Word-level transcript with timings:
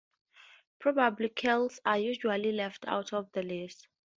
Probable 0.79 1.29
kills 1.29 1.79
are 1.85 1.99
usually 1.99 2.51
left 2.53 2.85
out 2.87 3.13
of 3.13 3.31
the 3.33 3.43
list. 3.43 3.87